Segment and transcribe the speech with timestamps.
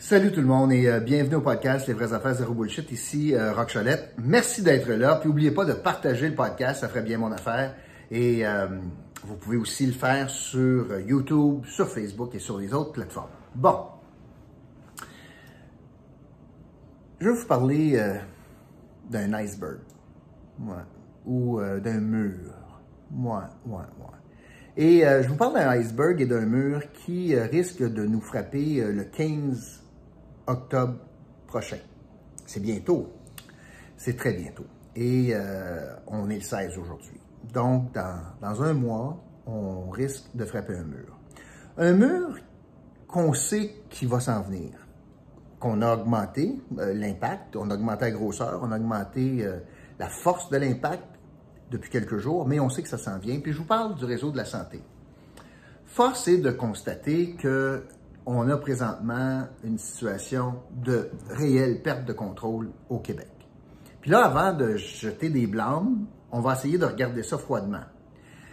[0.00, 2.92] Salut tout le monde et euh, bienvenue au podcast Les vraies affaires zéro bullshit.
[2.92, 4.14] Ici euh, Rock Cholette.
[4.16, 5.16] Merci d'être là.
[5.16, 7.74] Puis n'oubliez pas de partager le podcast, ça ferait bien mon affaire.
[8.12, 8.68] Et euh,
[9.24, 13.30] vous pouvez aussi le faire sur YouTube, sur Facebook et sur les autres plateformes.
[13.56, 13.86] Bon.
[17.20, 18.14] Je vais vous parler euh,
[19.10, 19.80] d'un iceberg.
[21.26, 22.54] Ou euh, d'un mur.
[23.12, 23.82] Ouais, ouais.
[24.78, 28.20] Et euh, je vous parle d'un iceberg et d'un mur qui euh, risque de nous
[28.20, 29.82] frapper euh, le 15
[30.48, 30.96] octobre
[31.46, 31.78] prochain.
[32.46, 33.12] C'est bientôt.
[33.96, 34.66] C'est très bientôt.
[34.96, 37.20] Et euh, on est le 16 aujourd'hui.
[37.52, 41.16] Donc, dans, dans un mois, on risque de frapper un mur.
[41.76, 42.36] Un mur
[43.06, 44.70] qu'on sait qui va s'en venir,
[45.60, 49.58] qu'on a augmenté euh, l'impact, on a augmenté la grosseur, on a augmenté euh,
[49.98, 51.04] la force de l'impact
[51.70, 53.40] depuis quelques jours, mais on sait que ça s'en vient.
[53.40, 54.82] Puis je vous parle du réseau de la santé.
[55.86, 57.84] Force est de constater que
[58.30, 63.30] on a présentement une situation de réelle perte de contrôle au Québec.
[64.02, 67.84] Puis là, avant de jeter des blâmes, on va essayer de regarder ça froidement.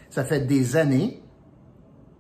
[0.09, 1.21] Ça fait des années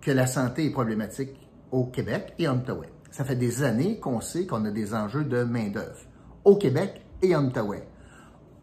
[0.01, 1.31] que la santé est problématique
[1.71, 2.91] au Québec et en Outaouais.
[3.09, 6.01] Ça fait des années qu'on sait qu'on a des enjeux de main-d'œuvre
[6.43, 7.87] au Québec et en Outaouais.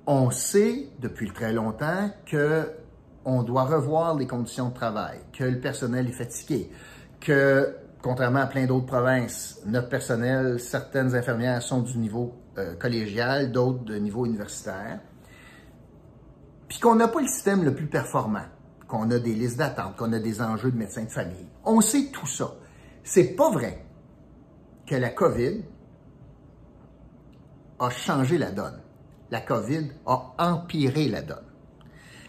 [0.07, 2.69] On sait depuis très longtemps que
[3.25, 6.71] on doit revoir les conditions de travail, que le personnel est fatigué,
[7.21, 13.53] que contrairement à plein d'autres provinces, notre personnel, certaines infirmières sont du niveau euh, collégial,
[13.53, 15.01] d'autres de niveau universitaire,
[16.69, 18.47] puis qu'on n'a pas le système le plus performant,
[18.89, 21.47] qu'on a des listes d'attente, qu'on a des enjeux de médecins de famille.
[21.65, 22.53] On sait tout ça.
[23.05, 23.85] C'est pas vrai
[24.87, 25.63] que la COVID
[27.79, 28.81] a changé la donne.
[29.31, 31.45] La COVID a empiré la donne.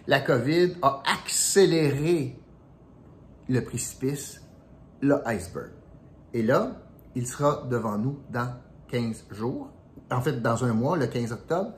[0.08, 2.40] La COVID a accéléré
[3.50, 4.42] le précipice,
[5.04, 5.72] le iceberg.
[6.34, 6.72] Et là,
[7.16, 8.54] il sera devant nous dans
[8.88, 9.70] 15 jours,
[10.10, 11.74] en fait dans un mois, le 15 octobre,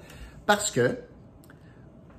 [0.45, 0.98] parce que,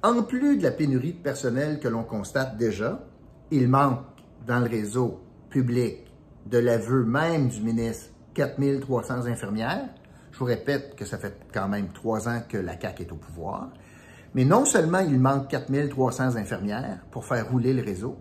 [0.02, 3.06] en plus de la pénurie de personnel que l'on constate déjà,
[3.50, 4.00] il manque
[4.46, 5.98] dans le réseau public,
[6.46, 9.88] de l'aveu même du ministre, 4300 infirmières.
[10.30, 13.16] Je vous répète que ça fait quand même trois ans que la CAQ est au
[13.16, 13.70] pouvoir.
[14.34, 18.18] Mais non seulement il manque 4300 infirmières pour faire rouler le réseau,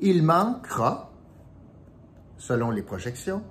[0.00, 1.12] il manquera,
[2.38, 3.42] selon les projections,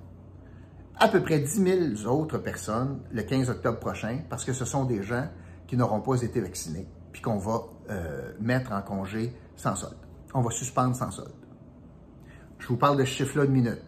[0.98, 4.84] à peu près 10 000 autres personnes le 15 octobre prochain parce que ce sont
[4.84, 5.28] des gens
[5.66, 9.96] qui n'auront pas été vaccinés puis qu'on va euh, mettre en congé sans solde.
[10.34, 11.34] On va suspendre sans solde.
[12.58, 13.84] Je vous parle de ce chiffre-là de minute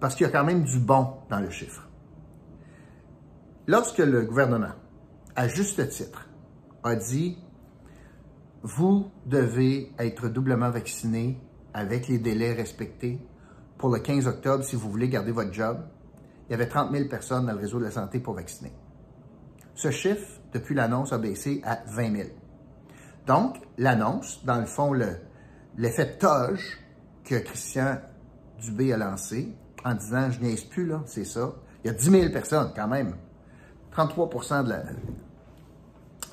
[0.00, 1.88] parce qu'il y a quand même du bon dans le chiffre.
[3.66, 4.72] Lorsque le gouvernement,
[5.36, 6.28] à juste titre,
[6.82, 7.38] a dit
[8.62, 11.38] vous devez être doublement vacciné
[11.74, 13.18] avec les délais respectés
[13.76, 15.84] pour le 15 octobre si vous voulez garder votre job.
[16.48, 18.72] Il y avait 30 000 personnes dans le réseau de la santé pour vacciner.
[19.74, 22.28] Ce chiffre, depuis l'annonce, a baissé à 20 000.
[23.26, 26.78] Donc, l'annonce, dans le fond, l'effet de toge
[27.24, 27.98] que Christian
[28.60, 29.52] Dubé a lancé
[29.84, 31.54] en disant je niaise plus, là, c'est ça.
[31.82, 33.16] Il y a 10 000 personnes quand même.
[33.90, 34.82] 33 de la,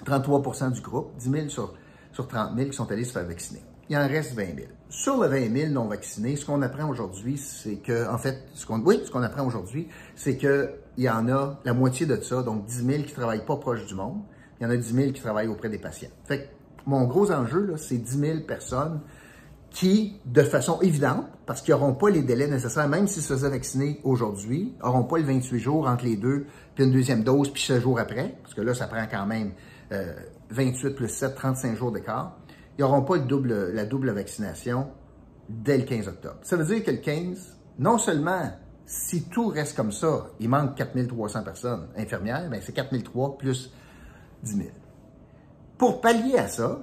[0.05, 1.73] 33% du groupe, 10 000 sur,
[2.11, 3.61] sur 30 000 qui sont allés se faire vacciner.
[3.91, 4.57] Il en reste 20 000.
[4.89, 8.65] Sur le 20 000 non vaccinés, ce qu'on apprend aujourd'hui, c'est que, en fait, ce
[8.65, 12.15] qu'on, oui, ce qu'on apprend aujourd'hui, c'est que il y en a la moitié de
[12.21, 14.21] ça, donc 10 000 qui travaillent pas proche du monde.
[14.57, 16.07] Il y en a 10 000 qui travaillent auprès des patients.
[16.23, 16.47] Fait que
[16.85, 19.01] mon gros enjeu, là, c'est 10 000 personnes
[19.71, 23.49] qui, de façon évidente, parce qu'ils n'auront pas les délais nécessaires, même s'ils se faisaient
[23.49, 27.61] vacciner aujourd'hui, n'auront pas le 28 jours entre les deux, puis une deuxième dose, puis
[27.61, 29.51] 16 jours après, parce que là, ça prend quand même
[29.91, 30.13] euh,
[30.51, 32.37] 28 plus 7, 35 jours d'écart.
[32.81, 34.87] N'auront pas la double vaccination
[35.47, 36.37] dès le 15 octobre.
[36.41, 38.51] Ça veut dire que le 15, non seulement,
[38.87, 43.71] si tout reste comme ça, il manque 4300 personnes infirmières, mais c'est 4003 plus
[44.41, 44.69] 10 000.
[45.77, 46.79] Pour pallier à ça,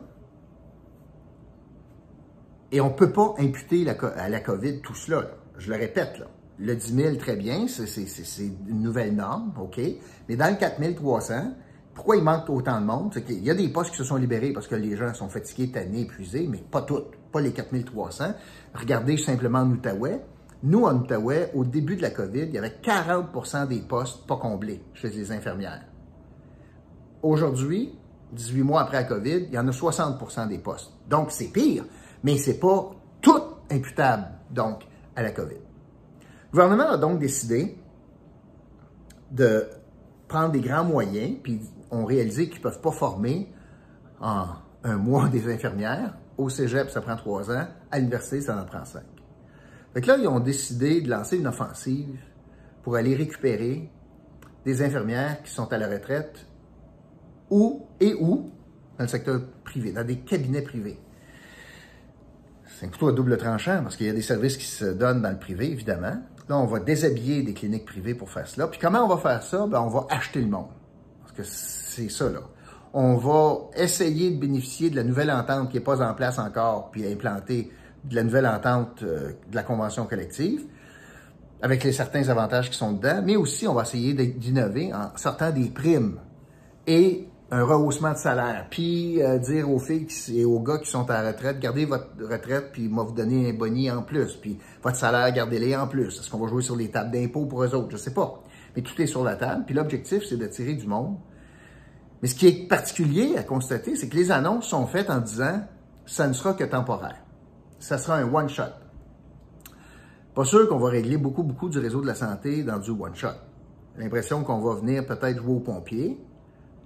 [2.70, 5.32] et on ne peut pas imputer à la COVID tout cela.
[5.56, 6.26] Je le répète, là.
[6.58, 9.80] le 10 000, très bien, c'est une nouvelle norme, OK?
[10.28, 11.54] Mais dans le 4 300,
[11.98, 13.10] pourquoi il manque autant de monde?
[13.12, 15.28] C'est qu'il y a des postes qui se sont libérés parce que les gens sont
[15.28, 18.34] fatigués, tannés, épuisés, mais pas toutes, pas les 4 300.
[18.72, 20.24] Regardez simplement en Outaouais.
[20.62, 24.36] Nous, en Outaouais, au début de la COVID, il y avait 40% des postes pas
[24.36, 25.86] comblés chez les infirmières.
[27.20, 27.98] Aujourd'hui,
[28.30, 30.92] 18 mois après la COVID, il y en a 60% des postes.
[31.08, 31.84] Donc, c'est pire
[32.22, 33.42] mais c'est pas tout
[33.72, 34.86] imputable, donc,
[35.16, 35.56] à la COVID.
[35.56, 37.76] Le gouvernement a donc décidé
[39.32, 39.66] de
[40.28, 43.52] prendre des grands moyens, puis ont réalisé qu'ils ne peuvent pas former
[44.20, 44.46] en
[44.84, 46.14] un mois des infirmières.
[46.36, 47.66] Au cégep, ça prend trois ans.
[47.90, 49.02] À l'université, ça en prend cinq.
[49.94, 52.20] Fait là, ils ont décidé de lancer une offensive
[52.82, 53.90] pour aller récupérer
[54.64, 56.46] des infirmières qui sont à la retraite
[57.50, 58.52] ou et où
[58.98, 60.98] dans le secteur privé, dans des cabinets privés.
[62.66, 65.22] C'est un couteau à double tranchant parce qu'il y a des services qui se donnent
[65.22, 66.22] dans le privé, évidemment.
[66.48, 68.68] Là, on va déshabiller des cliniques privées pour faire cela.
[68.68, 69.66] Puis comment on va faire ça?
[69.66, 70.68] Ben, on va acheter le monde.
[71.44, 72.40] C'est ça, là.
[72.94, 76.90] On va essayer de bénéficier de la nouvelle entente qui n'est pas en place encore,
[76.90, 77.70] puis implanter
[78.04, 80.64] de la nouvelle entente euh, de la convention collective,
[81.60, 85.50] avec les certains avantages qui sont dedans, mais aussi on va essayer d'innover en sortant
[85.50, 86.18] des primes
[86.86, 91.08] et un rehaussement de salaire, puis euh, dire aux filles et aux gars qui sont
[91.10, 94.58] à la retraite, gardez votre retraite, puis moi vous donner un boni en plus, puis
[94.82, 96.18] votre salaire, gardez-les en plus.
[96.18, 97.88] Est-ce qu'on va jouer sur les tables d'impôts pour eux autres?
[97.90, 98.42] Je sais pas.
[98.78, 101.18] Mais tout est sur la table, puis l'objectif, c'est d'attirer du monde.
[102.22, 105.64] Mais ce qui est particulier à constater, c'est que les annonces sont faites en disant,
[106.06, 107.20] ça ne sera que temporaire.
[107.80, 108.70] Ça sera un one-shot.
[110.32, 113.34] Pas sûr qu'on va régler beaucoup, beaucoup du réseau de la santé dans du one-shot.
[113.96, 116.16] L'impression qu'on va venir peut-être jouer aux pompiers,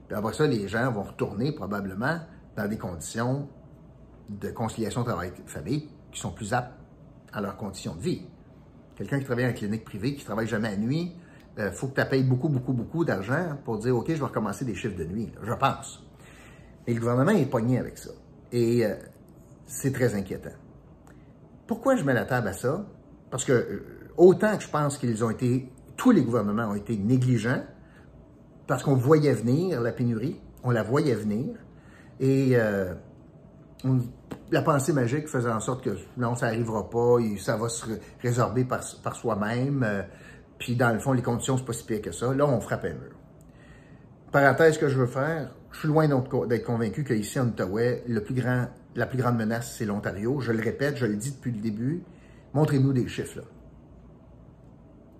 [0.09, 2.21] puis après ça, les gens vont retourner probablement
[2.57, 3.51] dans des conditions
[4.31, 6.73] de conciliation travail-famille qui sont plus aptes
[7.35, 8.23] à leurs conditions de vie.
[8.97, 11.13] Quelqu'un qui travaille en clinique privée, qui travaille jamais à nuit,
[11.57, 14.25] il euh, faut que tu payes beaucoup, beaucoup, beaucoup d'argent pour dire, OK, je vais
[14.25, 16.05] recommencer des chiffres de nuit, je pense.
[16.87, 18.11] Et le gouvernement est pogné avec ça.
[18.51, 18.95] Et euh,
[19.67, 20.57] c'est très inquiétant.
[21.67, 22.87] Pourquoi je mets la table à ça?
[23.31, 23.85] Parce que euh,
[24.17, 27.63] autant que je pense qu'ils ont été, tous les gouvernements ont été négligents,
[28.67, 31.57] parce qu'on voyait venir la pénurie, on la voyait venir,
[32.21, 32.57] et
[34.53, 37.87] la pensée magique faisait en sorte que non, ça n'arrivera pas, ça va se
[38.21, 38.83] résorber par,
[39.17, 40.03] soi-même, euh,
[40.63, 42.33] puis dans le fond, les conditions, c'est pas si pire que ça.
[42.33, 43.17] Là, on frappe un mur.
[44.31, 49.19] Parenthèse que je veux faire, je suis loin d'être convaincu qu'ici en grand, la plus
[49.19, 50.39] grande menace, c'est l'Ontario.
[50.39, 52.05] Je le répète, je le dis depuis le début.
[52.55, 53.45] Montrez-nous des chiffres, là.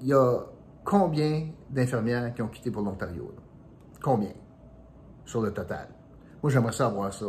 [0.01, 0.45] Il y a
[0.85, 3.35] combien d'infirmières qui ont quitté pour l'Ontario?
[4.01, 4.33] Combien?
[5.25, 5.89] Sur le total.
[6.41, 7.27] Moi, j'aimerais savoir ça.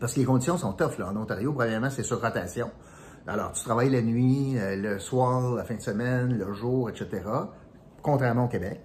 [0.00, 1.52] Parce que les conditions sont tough là, en Ontario.
[1.52, 2.70] Premièrement, c'est sur rotation.
[3.26, 7.22] Alors, tu travailles la nuit, euh, le soir, la fin de semaine, le jour, etc.
[8.02, 8.80] Contrairement au Québec.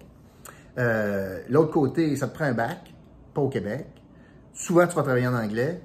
[0.78, 2.94] Euh, l'autre côté, ça te prend un bac,
[3.34, 3.86] pas au Québec.
[4.52, 5.82] Souvent, tu vas travailler en anglais,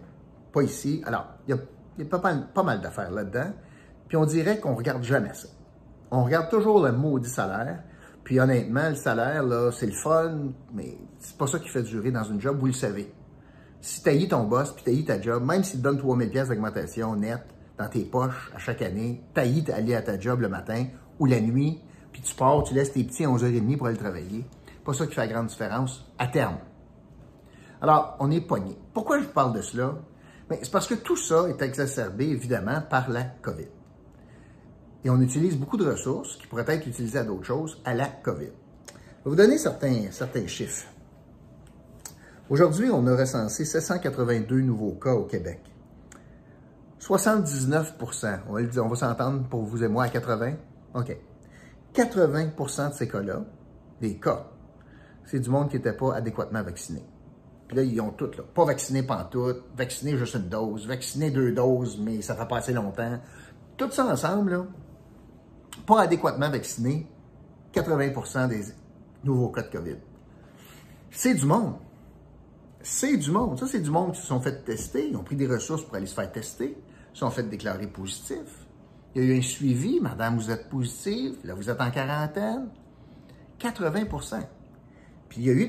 [0.51, 1.01] pas ici.
[1.05, 3.51] Alors, il y a, pas mal, d'affaires là-dedans.
[4.07, 5.47] Puis on dirait qu'on regarde jamais ça
[6.13, 7.79] on regarde toujours le maudit salaire.
[8.23, 12.11] Puis honnêtement, le salaire, là, c'est le fun, mais c'est pas ça qui fait durer
[12.11, 13.11] dans une job, vous le savez.
[13.81, 17.15] Si tu ton boss, puis tu ta job, même s'il te donne 3000 pièces d'augmentation
[17.15, 17.47] nette
[17.77, 20.85] dans tes poches à chaque année, tu d'aller à ta job le matin
[21.19, 21.79] ou la nuit,
[22.11, 24.45] puis tu pars, tu laisses tes petits à 11h30 pour aller travailler.
[24.85, 26.57] Pas ça qui fait la grande différence à terme.
[27.81, 28.77] Alors, on est pogné.
[28.93, 29.95] Pourquoi je parle de cela?
[30.61, 33.67] C'est parce que tout ça est exacerbé, évidemment, par la COVID
[35.03, 38.07] et on utilise beaucoup de ressources qui pourraient être utilisées à d'autres choses à la
[38.07, 38.45] COVID.
[38.45, 38.93] Je
[39.25, 40.87] vais vous donner certains, certains chiffres.
[42.49, 45.61] Aujourd'hui, on a recensé 782 nouveaux cas au Québec.
[47.03, 47.95] 79
[48.47, 50.53] on va, s'entendre pour vous et moi à 80
[50.93, 51.17] OK.
[51.93, 53.43] 80% de ces cas-là,
[53.99, 54.47] des cas,
[55.25, 57.03] c'est du monde qui n'était pas adéquatement vacciné.
[57.67, 58.43] Puis là, ils ont tout, là.
[58.53, 62.71] Pas vacciné pantoute, vacciné juste une dose, vacciné deux doses, mais ça fait pas assez
[62.71, 63.19] longtemps.
[63.75, 64.65] Tout ça ensemble,
[65.85, 67.05] pas adéquatement vaccinés,
[67.73, 68.63] 80% des
[69.25, 69.97] nouveaux cas de COVID.
[71.11, 71.75] C'est du monde.
[72.81, 73.59] C'est du monde.
[73.59, 75.09] Ça, c'est du monde qui se sont fait tester.
[75.09, 76.77] Ils ont pris des ressources pour aller se faire tester.
[77.13, 78.67] Sont fait déclarer positifs.
[79.15, 79.99] Il y a eu un suivi.
[79.99, 81.37] Madame, vous êtes positive.
[81.43, 82.69] Là, vous êtes en quarantaine.
[83.59, 84.41] 80%
[85.29, 85.67] Puis il y a eu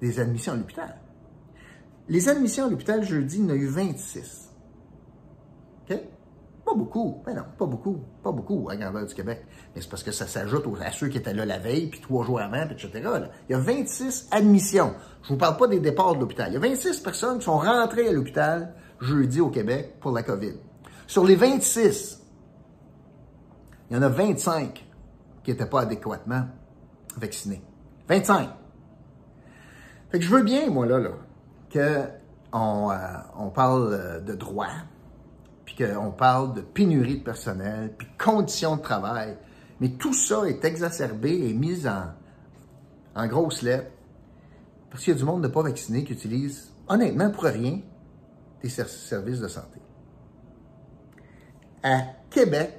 [0.00, 0.96] des, admissions à l'hôpital.
[2.08, 4.50] Les admissions à l'hôpital jeudi, il y en a eu 26.
[5.82, 6.00] OK?
[6.64, 7.22] Pas beaucoup.
[7.24, 8.00] Ben non, pas beaucoup.
[8.22, 9.44] Pas beaucoup à Grandeur du Québec.
[9.74, 12.24] Mais c'est parce que ça s'ajoute à ceux qui étaient là la veille, puis trois
[12.24, 12.90] jours avant, etc.
[13.48, 14.94] Il y a 26 admissions.
[15.22, 16.50] Je vous parle pas des départs de l'hôpital.
[16.50, 20.22] Il y a 26 personnes qui sont rentrées à l'hôpital jeudi au Québec pour la
[20.22, 20.54] COVID.
[21.08, 22.22] Sur les 26,
[23.88, 24.86] il y en a 25
[25.42, 26.46] qui n'étaient pas adéquatement
[27.16, 27.62] vaccinés.
[28.10, 28.50] 25.
[30.10, 31.12] Fait que je veux bien, moi, là, là
[31.72, 32.94] qu'on euh,
[33.38, 34.68] on parle euh, de droit,
[35.64, 39.38] puis qu'on parle de pénurie de personnel, puis conditions de travail.
[39.80, 42.04] Mais tout ça est exacerbé et mis en,
[43.14, 43.90] en grosses lettres
[44.90, 47.80] parce qu'il y a du monde de pas vacciné qui utilise, honnêtement, pour rien,
[48.62, 49.80] des services de santé.
[51.82, 52.74] À Québec,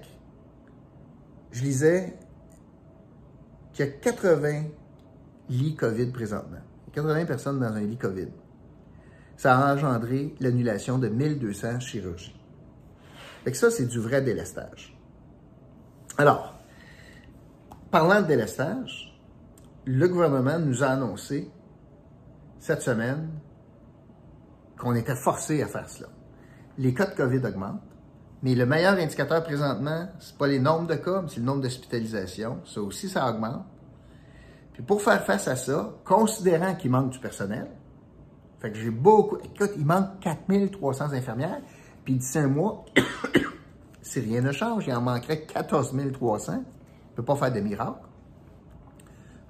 [1.52, 2.18] je lisais
[3.74, 4.64] qu'il y a 80
[5.50, 6.60] lits COVID présentement.
[6.94, 8.28] 80 personnes dans un lit COVID.
[9.38, 12.36] Ça a engendré l'annulation de 1200 chirurgies.
[13.44, 14.98] Fait que ça, c'est du vrai délestage.
[16.18, 16.60] Alors,
[17.90, 19.18] parlant de délestage,
[19.86, 21.50] le gouvernement nous a annoncé
[22.60, 23.30] cette semaine
[24.78, 26.10] qu'on était forcé à faire cela.
[26.78, 27.82] Les cas de COVID augmentent,
[28.42, 31.62] mais le meilleur indicateur présentement, c'est pas les nombres de cas, mais c'est le nombre
[31.62, 32.60] d'hospitalisations.
[32.66, 33.66] Ça aussi, ça augmente.
[34.74, 37.70] Puis pour faire face à ça, considérant qu'il manque du personnel,
[38.60, 39.38] fait que j'ai beaucoup.
[39.38, 41.62] Écoute, il manque 4300 infirmières,
[42.06, 42.86] puis d'ici un mois,
[44.02, 46.54] si rien ne change, il en manquerait 14 300.
[46.54, 46.60] ne
[47.16, 48.00] peut pas faire de miracle.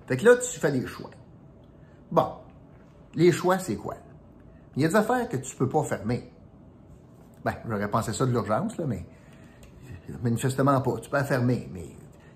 [0.08, 1.12] Fait que là, tu fais des choix.
[2.12, 2.34] Bon,
[3.14, 3.96] les choix, c'est quoi?
[4.76, 6.32] Il y a des affaires que tu ne peux pas fermer.
[7.44, 9.06] Ben, j'aurais pensé ça de l'urgence, là, mais
[10.22, 11.00] manifestement pas.
[11.00, 11.88] Tu peux la fermer, mais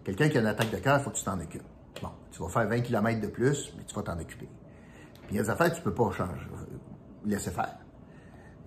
[0.03, 1.63] quelqu'un qui a une attaque de cœur, il faut que tu t'en occupes.
[2.01, 4.48] Bon, tu vas faire 20 km de plus, mais tu vas t'en occuper.
[5.27, 6.48] Puis il y a des affaires que tu peux pas changer,
[7.25, 7.77] laisser faire.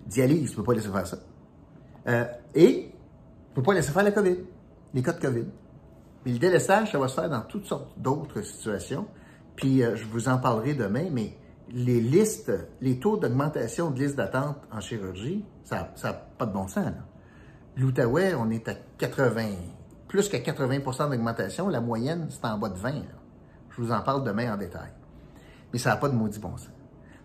[0.05, 1.17] Dialyse, tu peux pas laisser faire ça.
[2.07, 2.25] Euh,
[2.55, 2.91] et
[3.49, 4.37] tu peux pas laisser faire la COVID,
[4.93, 5.45] les cas de COVID.
[6.25, 9.07] Mais le délestage, ça va se faire dans toutes sortes d'autres situations.
[9.55, 11.37] Puis euh, je vous en parlerai demain, mais
[11.71, 16.67] les listes, les taux d'augmentation de listes d'attente en chirurgie, ça n'a pas de bon
[16.67, 16.93] sens.
[17.75, 19.49] L'Outaouais, on est à 80,
[20.07, 21.69] plus qu'à 80% d'augmentation.
[21.69, 23.03] La moyenne, c'est en bas de 20.
[23.69, 24.89] Je vous en parle demain en détail.
[25.71, 26.71] Mais ça n'a pas de maudit bon sens.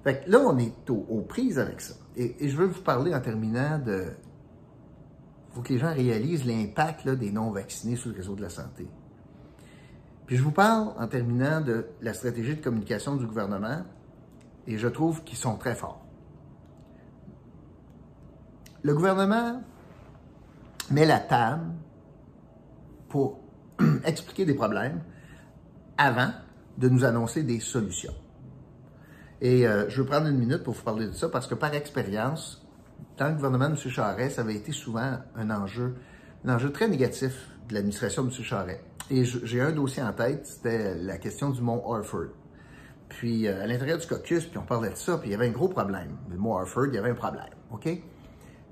[0.04, 1.94] Fait que là, on est aux, prises avec ça.
[2.16, 4.06] Et, je veux vous parler en terminant de...
[5.50, 8.88] Il faut que les gens réalisent l'impact des non-vaccinés sur le réseau de la santé.
[10.26, 13.82] Puis je vous parle en terminant de la stratégie de communication du gouvernement
[14.66, 16.04] et je trouve qu'ils sont très forts.
[18.82, 19.62] Le gouvernement
[20.90, 21.72] met la table
[23.08, 23.40] pour
[24.04, 25.00] expliquer des problèmes
[25.96, 26.30] avant
[26.78, 28.14] de nous annoncer des solutions.
[29.40, 31.74] Et euh, je veux prendre une minute pour vous parler de ça parce que par
[31.74, 32.66] expérience,
[33.18, 33.76] dans le gouvernement de M.
[33.76, 35.96] Charest, ça avait été souvent un enjeu,
[36.44, 38.42] un enjeu très négatif de l'administration de M.
[38.42, 38.80] Charest.
[39.10, 42.28] Et j'ai un dossier en tête, c'était la question du mont Harford.
[43.18, 45.48] Puis euh, à l'intérieur du caucus, puis on parlait de ça, puis il y avait
[45.48, 46.16] un gros problème.
[46.30, 47.88] Le mot Harford, il y avait un problème, OK?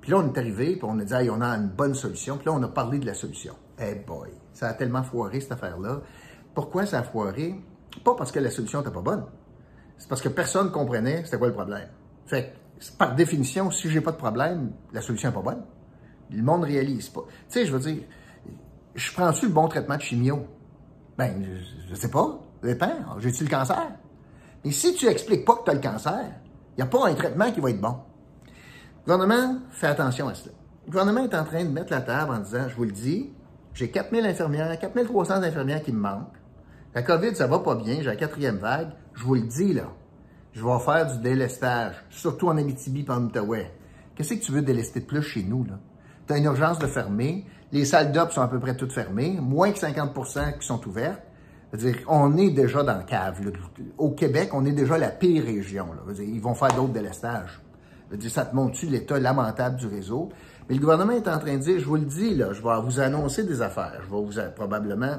[0.00, 2.38] Puis là, on est arrivé, puis on a dit, on a une bonne solution.
[2.38, 3.54] Puis là, on a parlé de la solution.
[3.78, 6.00] Hey boy, ça a tellement foiré, cette affaire-là.
[6.54, 7.54] Pourquoi ça a foiré?
[8.02, 9.26] Pas parce que la solution n'était pas bonne.
[9.98, 11.88] C'est parce que personne ne comprenait c'était quoi le problème.
[12.24, 15.62] Fait que, par définition, si j'ai pas de problème, la solution n'est pas bonne.
[16.30, 17.24] Le monde ne réalise pas.
[17.28, 18.02] Tu sais, je veux dire,
[18.94, 20.46] je prends-tu le bon traitement de chimio?
[21.18, 21.44] Ben,
[21.86, 22.40] je, ne sais pas.
[22.62, 23.18] Dépend.
[23.18, 23.90] J'ai-tu le cancer?
[24.64, 26.20] Mais si tu expliques pas que tu as le cancer,
[26.76, 27.96] il n'y a pas un traitement qui va être bon.
[29.06, 30.54] Le gouvernement fait attention à cela.
[30.86, 33.30] Le gouvernement est en train de mettre la table en disant, je vous le dis,
[33.74, 36.36] j'ai 4000 infirmières, 4300 infirmières qui me manquent.
[36.94, 38.90] La COVID, ça va pas bien, j'ai la quatrième vague.
[39.14, 39.92] Je vous le dis, là.
[40.52, 43.70] Je vais faire du délestage, surtout en Abitibi en Outaouais.
[44.14, 45.78] Qu'est-ce que tu veux délester de plus chez nous, là?
[46.26, 47.46] Tu as une urgence de fermer.
[47.72, 49.38] Les salles d'op sont à peu près toutes fermées.
[49.40, 51.22] Moins que 50% qui sont ouvertes.
[51.76, 53.40] Dire on est déjà dans le cave.
[53.98, 55.86] Au Québec, on est déjà la pire région.
[56.18, 57.60] Ils vont faire d'autres délestages.
[58.12, 60.30] dire, ça te montre-tu l'état lamentable du réseau?
[60.68, 62.80] Mais le gouvernement est en train de dire, je vous le dis, là, je vais
[62.82, 64.00] vous annoncer des affaires.
[64.04, 65.18] Je vais vous probablement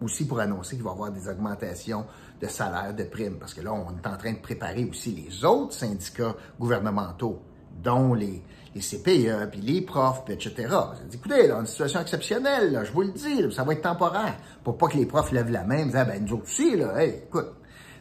[0.00, 2.04] aussi pour annoncer qu'il va y avoir des augmentations
[2.40, 5.44] de salaires, de primes, parce que là, on est en train de préparer aussi les
[5.44, 7.40] autres syndicats gouvernementaux,
[7.82, 8.42] dont les,
[8.78, 10.74] les CPE, puis les profs, puis etc.
[11.12, 14.88] Écoutez, là, une situation exceptionnelle, je vous le dis, ça va être temporaire, pour pas
[14.88, 17.52] que les profs lèvent la main disent, ah, ben, nous autres aussi, là, hey, écoute.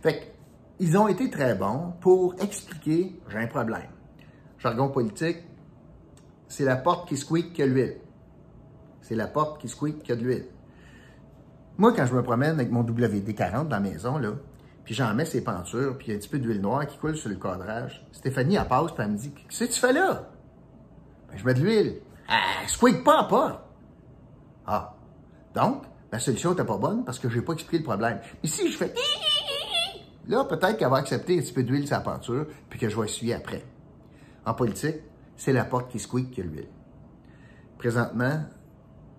[0.01, 0.33] Fait
[0.79, 3.89] ils ont été très bons pour expliquer, j'ai un problème.
[4.59, 5.37] Jargon politique,
[6.47, 7.97] c'est la porte qui squeak que l'huile.
[9.01, 10.45] C'est la porte qui squeak que de l'huile.
[11.77, 14.33] Moi, quand je me promène avec mon WD-40 dans la maison, là,
[14.83, 16.97] puis j'en mets ses pentures, puis il y a un petit peu d'huile noire qui
[16.97, 19.93] coule sur le cadrage, Stéphanie, elle passe, puis elle me dit Qu'est-ce que tu fais
[19.93, 20.29] là?
[21.37, 22.01] Je mets de l'huile.
[22.27, 23.69] Ah, squeak pas pas.
[24.65, 24.95] Ah.
[25.55, 28.19] Donc, la solution n'était pas bonne parce que je n'ai pas expliqué le problème.
[28.43, 28.93] Mais si je fais
[30.27, 32.99] là, peut-être qu'elle va accepter un petit peu d'huile sur la peinture, puis que je
[32.99, 33.63] vais essuyer après.
[34.45, 34.97] En politique,
[35.37, 36.67] c'est la porte qui squeak que l'huile.
[37.77, 38.43] Présentement,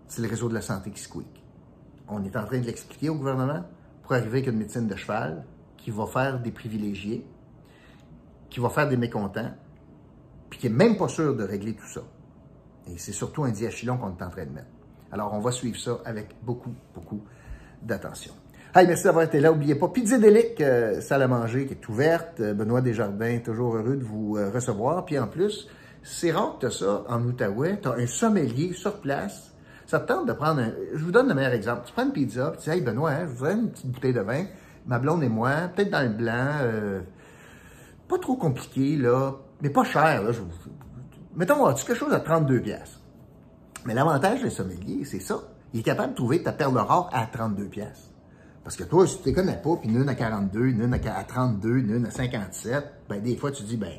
[0.07, 1.39] c'est le réseau de la santé qui squeak
[2.09, 3.65] on est en train de l'expliquer au gouvernement
[4.03, 5.45] pour arriver avec une médecine de cheval
[5.77, 7.27] qui va faire des privilégiés,
[8.51, 9.53] qui va faire des mécontents,
[10.51, 12.03] puis qui n'est même pas sûr de régler tout ça.
[12.87, 14.69] Et c'est surtout un diachylon qu'on est en train de mettre.
[15.13, 17.23] Alors, on va suivre ça avec beaucoup, beaucoup
[17.83, 18.33] d'attention.
[18.75, 19.51] Hey, merci d'avoir été là.
[19.51, 22.41] N'oubliez pas, Pizza Délic, euh, salle à manger qui est ouverte.
[22.41, 25.05] Benoît Desjardins, toujours heureux de vous euh, recevoir.
[25.05, 25.69] Puis en plus,
[26.03, 27.81] c'est rare que tu ça en Outaouais.
[27.81, 29.49] Tu as un sommelier sur place
[29.89, 30.73] ça te tente de prendre un...
[30.95, 31.85] Je vous donne le meilleur exemple.
[31.87, 34.13] Tu prends une pizza, puis tu dis, hey Benoît, hein, je voudrais une petite bouteille
[34.13, 34.45] de vin.
[34.87, 37.01] Ma blonde et moi, peut-être dans le blanc, euh,
[38.07, 40.33] pas trop compliqué, là, mais pas cher, là.
[40.33, 40.41] Je...
[41.35, 43.01] Mettons, as-tu quelque chose à 32 pièces
[43.87, 45.41] Mais l'avantage des sommeliers, c'est ça.
[45.73, 48.11] il est capable de trouver ta perle rare à 32 pièces.
[48.65, 51.79] Parce que toi, si tu ne connais pas, puis une à 42, une à 32,
[51.79, 53.95] une à 57, ben des fois, tu dis, ben,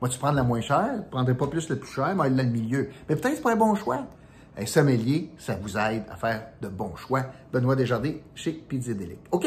[0.00, 2.42] moi, tu prends la moins chère, tu prendrais pas plus le plus cher, mais le
[2.44, 2.88] milieu.
[3.08, 4.06] Mais peut-être c'est pas un bon choix.
[4.56, 7.24] Un sommelier, ça vous aide à faire de bons choix.
[7.52, 9.18] Benoît Desjardins, chez Pizza Delic.
[9.32, 9.46] OK.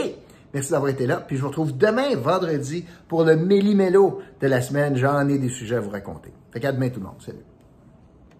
[0.58, 1.18] Merci d'avoir été là.
[1.18, 4.96] Puis je vous retrouve demain, vendredi, pour le méli-mélo de la semaine.
[4.96, 6.34] J'en ai des sujets à vous raconter.
[6.52, 7.22] Fait qu'à demain tout le monde.
[7.24, 7.46] Salut.